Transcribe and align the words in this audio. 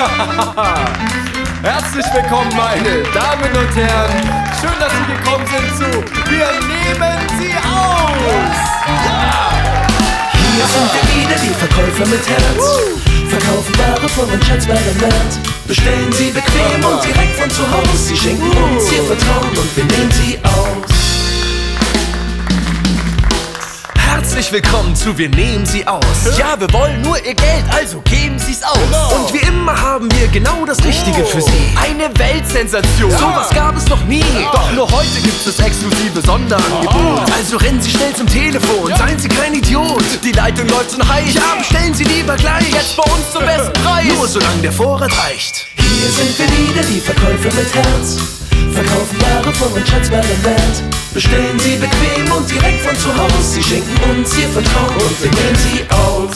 Herzlich 1.62 2.06
willkommen, 2.14 2.50
meine 2.56 3.02
Damen 3.12 3.54
und 3.54 3.76
Herren. 3.76 4.10
Schön, 4.58 4.72
dass 4.80 4.90
Sie 4.96 5.04
gekommen 5.12 5.44
sind 5.46 5.76
zu 5.76 5.90
Wir 6.30 6.48
nehmen 6.66 7.18
Sie 7.38 7.52
aus. 7.68 8.56
Ja! 9.04 9.52
Hier 10.32 10.64
sind 10.64 10.88
wir 10.94 11.04
wieder, 11.14 11.36
die 11.36 11.52
Verkäufer 11.52 12.06
mit 12.06 12.26
Herz. 12.26 12.64
Verkaufen 13.28 13.78
Ware 13.78 14.08
von 14.08 14.24
und 14.30 14.42
schätzbaren 14.42 15.00
Wert. 15.02 15.38
Bestellen 15.68 16.10
Sie 16.12 16.30
bequem 16.30 16.82
und 16.82 17.04
direkt 17.04 17.36
von 17.38 17.50
zu 17.50 17.70
Hause. 17.70 17.96
Sie 17.96 18.16
schenken 18.16 18.56
uns 18.56 18.90
Ihr 18.90 19.02
Vertrauen 19.02 19.50
und 19.50 19.76
wir 19.76 19.84
nehmen 19.84 20.10
Sie 20.12 20.38
aus. 20.44 21.00
Herzlich 24.40 24.52
willkommen 24.52 24.96
zu 24.96 25.16
Wir 25.16 25.28
nehmen 25.28 25.64
sie 25.64 25.86
aus. 25.86 26.36
Ja, 26.36 26.58
wir 26.58 26.72
wollen 26.72 27.00
nur 27.02 27.16
ihr 27.24 27.34
Geld, 27.34 27.64
also 27.72 28.00
geben 28.00 28.38
sie's 28.38 28.49
genau 30.32 30.64
das 30.64 30.82
Richtige 30.84 31.24
für 31.24 31.40
sie. 31.40 31.72
Eine 31.76 32.10
Weltsensation. 32.18 33.10
Sowas 33.10 33.50
gab 33.50 33.76
es 33.76 33.88
noch 33.88 34.02
nie. 34.04 34.24
Doch 34.52 34.72
nur 34.72 34.90
heute 34.90 35.20
gibt 35.22 35.46
es 35.46 35.56
das 35.56 35.66
exklusive 35.66 36.20
Sonderangebot. 36.20 37.30
Also 37.36 37.56
rennen 37.56 37.80
Sie 37.80 37.90
schnell 37.90 38.14
zum 38.14 38.26
Telefon, 38.26 38.92
seien 38.96 39.18
Sie 39.18 39.28
kein 39.28 39.54
Idiot. 39.54 40.02
Die 40.22 40.32
Leitung 40.32 40.68
läuft 40.68 40.92
schon 40.92 41.08
heiß. 41.08 41.34
Ja, 41.34 41.54
bestellen 41.58 41.94
Sie 41.94 42.04
lieber 42.04 42.36
gleich. 42.36 42.72
Jetzt 42.72 42.96
bei 42.96 43.02
uns 43.04 43.32
zum 43.32 43.44
besten 43.44 43.72
Preis. 43.84 44.06
Nur 44.16 44.28
solange 44.28 44.62
der 44.62 44.72
Vorrat 44.72 45.12
reicht. 45.24 45.66
Hier 45.76 46.10
sind 46.10 46.38
wir 46.38 46.46
wieder, 46.58 46.82
die 46.82 47.00
Verkäufer 47.00 47.54
mit 47.56 47.74
Herz. 47.74 48.16
Verkaufen 48.72 49.20
Ware 49.20 49.52
von 49.54 49.72
und 49.72 49.88
schätzbaren 49.88 50.44
Wert. 50.44 50.82
Bestellen 51.12 51.58
Sie 51.58 51.76
bequem 51.76 52.30
und 52.32 52.48
direkt 52.48 52.82
von 52.82 52.96
zu 52.96 53.08
Hause. 53.16 53.42
Sie 53.42 53.62
schenken 53.62 54.10
uns 54.10 54.36
Ihr 54.38 54.48
Vertrauen 54.48 54.94
und 54.94 55.22
wir 55.22 55.30
nehmen 55.30 55.56
Sie 55.56 55.82
aus. 55.90 56.30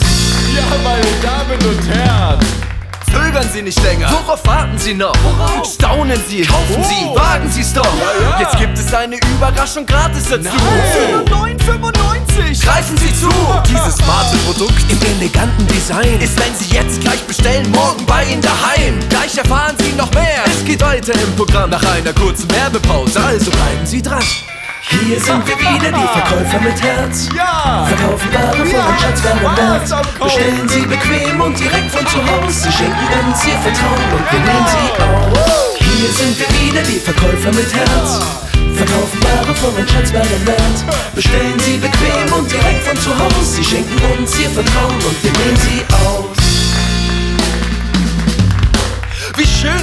Ja, 0.55 0.63
meine 0.83 1.05
Damen 1.21 1.65
und 1.65 1.87
Herren. 1.87 2.64
Zögern 3.35 3.51
Sie 3.53 3.61
nicht 3.63 3.83
länger. 3.83 4.09
Worauf 4.11 4.47
warten 4.47 4.77
Sie 4.77 4.93
noch? 4.93 5.13
Staunen 5.65 6.17
Sie, 6.29 6.43
kaufen 6.43 6.81
Sie, 6.85 7.05
Oh. 7.05 7.15
wagen 7.17 7.51
Sie's 7.51 7.73
doch. 7.73 7.83
ja. 7.83 8.39
Jetzt 8.39 8.57
gibt 8.57 8.77
es 8.77 8.93
eine 8.93 9.17
Überraschung 9.17 9.85
gratis 9.85 10.23
dazu. 10.29 10.43
Nein. 10.43 11.59
Für 11.65 11.77
nur 11.77 11.91
9,95. 11.91 12.61
Greifen 12.63 12.97
Sie 12.97 13.13
zu. 13.19 13.29
Dieses 13.67 13.95
smarte 13.97 14.37
Produkt 14.45 14.85
im 14.89 15.01
eleganten 15.19 15.67
Design 15.67 16.17
ist, 16.21 16.39
wenn 16.39 16.55
Sie 16.55 16.73
jetzt 16.73 17.01
gleich 17.01 17.21
bestellen, 17.23 17.69
morgen 17.71 18.05
bei 18.05 18.23
Ihnen 18.23 18.41
daheim. 18.41 18.99
Gleich 19.09 19.37
erfahren 19.37 19.75
Sie 19.79 19.91
noch 19.97 20.11
mehr. 20.13 20.45
Es 20.45 20.63
geht 20.63 20.81
weiter 20.81 21.11
im 21.13 21.35
Programm 21.35 21.71
nach 21.71 21.83
einer 21.83 22.13
kurzen 22.13 22.49
Werbepause. 22.51 23.19
Also 23.21 23.51
bleiben 23.51 23.85
Sie 23.85 24.01
dran. 24.01 24.23
Hier 24.87 25.19
sind 25.19 25.47
wir 25.47 25.59
wieder, 25.59 25.91
die 25.91 26.07
Verkäufer 26.07 26.61
mit 26.61 26.81
Herz. 26.81 27.27
Ja! 27.35 27.85
Verkaufen 27.85 28.33
Ware 28.33 28.55
von 28.55 28.67
Spaß 28.67 29.23
Wert. 29.23 30.19
Bestellen 30.19 30.69
Sie 30.69 30.85
bequem 30.85 31.41
und 31.41 31.59
direkt 31.59 31.91
von 31.91 32.05
zu 32.07 32.17
Hause. 32.17 32.61
Sie 32.61 32.71
schenken 32.71 33.07
uns 33.25 33.45
Ihr 33.45 33.57
Vertrauen 33.65 34.11
und 34.13 34.31
wir 34.31 34.39
nehmen 34.39 34.67
Sie 34.69 34.91
aus. 35.01 35.75
Hier 35.79 36.09
sind 36.09 36.39
wir 36.39 36.49
wieder, 36.61 36.81
die 36.83 36.99
Verkäufer 36.99 37.51
mit 37.51 37.73
Herz. 37.73 38.19
Verkaufen 38.75 39.23
Ware 39.23 39.55
von 39.55 39.73
und 39.73 39.89
schätzbaren 39.89 40.45
Wert. 40.45 40.77
Bestellen 41.15 41.59
Sie 41.59 41.77
bequem 41.77 42.33
und 42.37 42.51
direkt 42.51 42.83
von 42.83 42.97
zu 42.97 43.09
Hause. 43.17 43.55
Sie 43.55 43.63
schenken 43.63 43.97
uns 44.19 44.37
Ihr 44.39 44.49
Vertrauen 44.49 44.93
und 44.93 45.23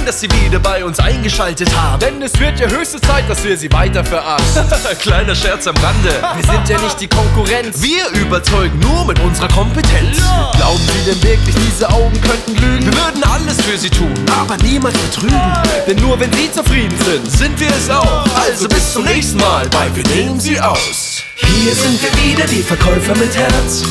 schön, 0.03 0.05
dass 0.05 0.19
Sie 0.19 0.29
wieder 0.31 0.59
bei 0.59 0.83
uns 0.83 0.99
eingeschaltet 0.99 1.69
haben. 1.75 1.99
Denn 1.99 2.21
es 2.21 2.37
wird 2.39 2.59
ja 2.59 2.67
höchste 2.67 2.99
Zeit, 3.01 3.29
dass 3.29 3.43
wir 3.43 3.57
sie 3.57 3.71
weiter 3.71 4.03
verarschen. 4.03 4.65
Kleiner 4.99 5.35
Scherz 5.35 5.67
am 5.67 5.75
Rande. 5.77 6.09
Wir 6.35 6.51
sind 6.51 6.69
ja 6.69 6.81
nicht 6.81 6.99
die 6.99 7.07
Konkurrenz. 7.07 7.81
Wir 7.81 8.07
überzeugen 8.21 8.79
nur 8.79 9.05
mit 9.05 9.19
unserer 9.19 9.47
Kompetenz. 9.49 10.17
Ja. 10.17 10.51
Glauben 10.55 10.79
Sie 10.79 11.11
denn 11.11 11.23
wirklich, 11.23 11.55
diese 11.67 11.89
Augen 11.89 12.19
könnten 12.21 12.55
lügen? 12.55 12.85
Wir 12.85 12.93
würden 12.93 13.23
alles 13.23 13.61
für 13.61 13.77
Sie 13.77 13.89
tun, 13.89 14.13
aber 14.39 14.57
niemals 14.57 14.97
betrügen. 14.97 15.41
Denn 15.87 15.97
nur 15.97 16.19
wenn 16.19 16.31
sie 16.33 16.51
zufrieden 16.51 16.97
sind, 17.05 17.31
Sind 17.31 17.59
wir 17.59 17.69
es 17.69 17.89
auch. 17.89 18.25
Also 18.35 18.67
bis 18.67 18.93
zum 18.93 19.03
nächsten 19.05 19.37
Mal 19.37 19.67
bei 19.69 19.87
Wir 19.95 20.03
nehmen 20.15 20.39
Sie 20.39 20.59
aus. 20.59 21.21
Hier 21.35 21.73
sind 21.73 21.99
wir 22.01 22.23
wieder, 22.23 22.45
die 22.47 22.61
Verkäufer 22.61 23.15
mit 23.15 23.35
Herz 23.35 23.83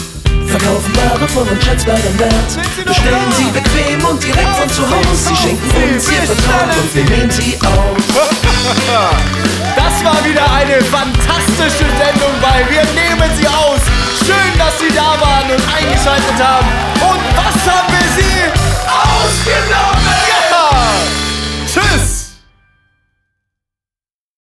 von 1.33 1.49
und 1.49 1.61
Chats 1.61 1.87
werden 1.87 2.19
wert. 2.19 2.87
Bestellen 2.87 3.33
Sie 3.33 3.51
bequem 3.51 4.05
und 4.05 4.23
direkt 4.23 4.55
von 4.57 4.69
zu 4.69 4.83
Hause. 4.83 5.29
Sie 5.29 5.37
schenken 5.37 5.95
uns 5.95 6.11
ihr 6.11 6.23
Vertrauen 6.23 6.71
und 6.71 6.95
wir 6.95 7.05
nehmen 7.05 7.31
Sie 7.31 7.59
auf. 7.63 7.97
Das 9.75 10.05
war 10.05 10.25
wieder 10.25 10.45
eine 10.53 10.81
fantastische 10.83 11.87
Sendung 11.97 12.33
bei 12.41 12.65
Wir 12.69 12.85
nehmen 12.93 13.31
Sie 13.37 13.47
aus. 13.49 13.81
Schön, 14.19 14.59
dass 14.59 14.79
Sie 14.79 14.95
da 14.95 15.17
waren 15.21 15.51
und 15.51 15.63
eingeschaltet 15.75 16.39
haben. 16.39 16.67
Und 17.01 17.21
was 17.37 17.73
haben 17.73 17.89
wir 17.89 18.09
Sie 18.15 18.51
ausgenommen? 18.87 19.92